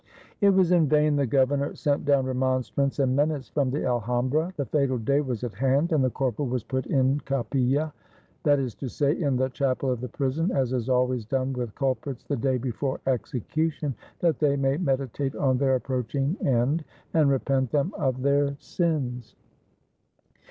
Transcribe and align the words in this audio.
It 0.41 0.49
was 0.49 0.71
in 0.71 0.87
vain 0.87 1.15
the 1.15 1.27
governor 1.27 1.75
sent 1.75 2.05
down 2.05 2.25
remonstrance 2.25 2.97
and 2.97 3.15
menace 3.15 3.49
from 3.49 3.69
the 3.69 3.85
Alhambra. 3.85 4.51
The 4.57 4.65
fatal 4.65 4.97
day 4.97 5.21
was 5.21 5.43
at 5.43 5.53
hand, 5.53 5.91
and 5.91 6.03
the 6.03 6.09
corporal 6.09 6.47
was 6.47 6.63
put 6.63 6.87
in 6.87 7.19
capilla, 7.19 7.93
that 8.41 8.57
is 8.57 8.73
to 8.81 8.89
say, 8.89 9.13
in 9.21 9.35
the 9.37 9.49
chapel 9.49 9.91
of 9.91 10.01
the 10.01 10.09
prison, 10.09 10.49
as 10.53 10.73
is 10.73 10.89
always 10.89 11.27
done 11.27 11.53
with 11.53 11.75
cul 11.75 11.93
prits 11.93 12.23
the 12.23 12.35
day 12.35 12.57
before 12.57 12.99
execution, 13.05 13.93
that 14.21 14.39
they 14.39 14.55
may 14.55 14.77
meditate 14.77 15.35
on 15.35 15.59
their 15.59 15.75
approaching 15.75 16.35
end 16.43 16.83
and 17.13 17.29
repent 17.29 17.69
them 17.69 17.93
of 17.95 18.23
their 18.23 18.55
sins. 18.57 19.35